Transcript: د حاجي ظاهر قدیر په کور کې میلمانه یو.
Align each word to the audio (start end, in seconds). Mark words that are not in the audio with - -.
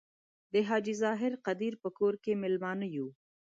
د 0.53 0.53
حاجي 0.67 0.93
ظاهر 1.03 1.33
قدیر 1.45 1.73
په 1.83 1.89
کور 1.97 2.13
کې 2.23 2.39
میلمانه 2.43 2.87
یو. 2.95 3.07